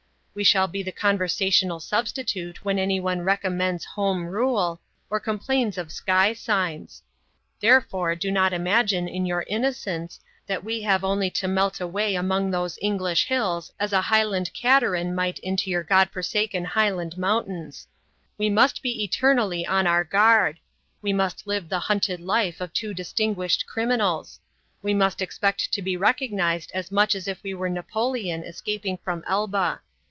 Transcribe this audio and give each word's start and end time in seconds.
We 0.33 0.45
shall 0.45 0.69
be 0.69 0.81
the 0.81 0.93
conversational 0.93 1.81
substitute 1.81 2.63
when 2.63 2.79
anyone 2.79 3.19
recommends 3.19 3.83
Home 3.83 4.25
Rule, 4.25 4.79
or 5.09 5.19
complains 5.19 5.77
of 5.77 5.91
sky 5.91 6.31
signs. 6.31 7.03
Therefore, 7.59 8.15
do 8.15 8.31
not 8.31 8.53
imagine, 8.53 9.09
in 9.09 9.25
your 9.25 9.43
innocence, 9.49 10.21
that 10.47 10.63
we 10.63 10.83
have 10.83 11.03
only 11.03 11.29
to 11.31 11.49
melt 11.49 11.81
away 11.81 12.15
among 12.15 12.49
those 12.49 12.79
English 12.81 13.25
hills 13.25 13.73
as 13.77 13.91
a 13.91 13.99
Highland 14.03 14.53
cateran 14.53 15.13
might 15.13 15.37
into 15.39 15.69
your 15.69 15.83
god 15.83 16.09
forsaken 16.11 16.63
Highland 16.63 17.17
mountains. 17.17 17.87
We 18.37 18.49
must 18.49 18.81
be 18.81 19.03
eternally 19.03 19.67
on 19.67 19.85
our 19.85 20.05
guard; 20.05 20.61
we 21.01 21.11
must 21.11 21.45
live 21.45 21.67
the 21.67 21.77
hunted 21.79 22.21
life 22.21 22.61
of 22.61 22.71
two 22.71 22.93
distinguished 22.93 23.67
criminals. 23.67 24.39
We 24.81 24.93
must 24.93 25.21
expect 25.21 25.73
to 25.73 25.81
be 25.81 25.97
recognized 25.97 26.71
as 26.73 26.89
much 26.89 27.15
as 27.15 27.27
if 27.27 27.43
we 27.43 27.53
were 27.53 27.67
Napoleon 27.67 28.45
escaping 28.45 28.95
from 28.97 29.25
Elba. 29.27 29.81